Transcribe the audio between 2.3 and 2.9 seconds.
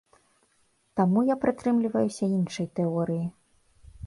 іншай